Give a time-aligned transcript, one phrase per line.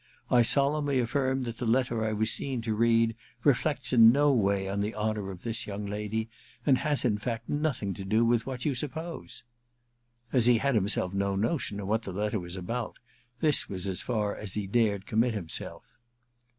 [0.31, 4.67] I solemnly affirm that the letter I was seen to read reflects, in no way
[4.67, 6.27] on the honour of this young lady,
[6.65, 9.43] and has in fact nothing to do with what you suppose.*
[10.33, 12.95] As he had himself no notion what the letter was about,
[13.41, 15.99] this was as far as he dared commit himself.